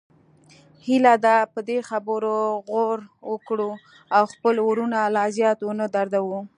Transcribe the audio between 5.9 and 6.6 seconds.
دردوو